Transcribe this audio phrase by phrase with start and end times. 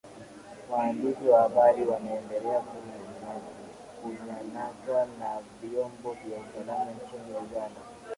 [0.71, 2.61] Waandishi wa habari wanaendelea
[4.03, 7.81] kunyanaswa na vyombo vya usalama nchini Uganda